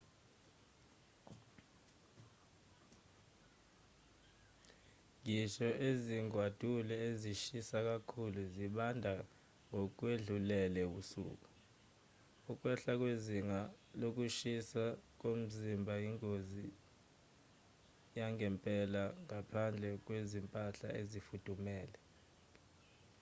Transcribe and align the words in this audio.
ngisho 5.21 5.67
nezingwadule 5.81 6.95
ezishisa 7.09 7.77
kakhulu 7.89 8.39
zibanda 8.53 9.13
ngokwedlulele 9.69 10.79
ebusuku.ukwehla 10.87 12.91
kwezinga 13.01 13.59
lokushisa 14.01 14.83
komzimba 15.21 15.93
ingozi 16.07 16.65
yangempela 18.19 19.01
ngaphandle 19.25 19.89
kwezimpahla 20.05 20.87
ezifudumele 21.01 21.99